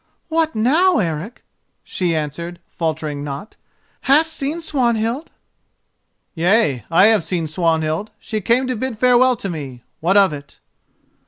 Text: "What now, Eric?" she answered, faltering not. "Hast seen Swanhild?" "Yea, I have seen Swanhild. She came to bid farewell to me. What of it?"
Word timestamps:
"What 0.29 0.55
now, 0.55 0.97
Eric?" 0.97 1.43
she 1.83 2.15
answered, 2.15 2.57
faltering 2.67 3.23
not. 3.23 3.55
"Hast 4.09 4.33
seen 4.33 4.59
Swanhild?" 4.59 5.29
"Yea, 6.33 6.83
I 6.89 7.05
have 7.05 7.23
seen 7.23 7.45
Swanhild. 7.45 8.09
She 8.17 8.41
came 8.41 8.65
to 8.65 8.75
bid 8.75 8.97
farewell 8.97 9.35
to 9.35 9.47
me. 9.47 9.83
What 9.99 10.17
of 10.17 10.33
it?" 10.33 10.57